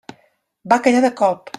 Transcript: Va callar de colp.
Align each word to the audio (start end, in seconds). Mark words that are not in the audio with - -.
Va 0.73 0.79
callar 0.87 1.07
de 1.09 1.15
colp. 1.23 1.49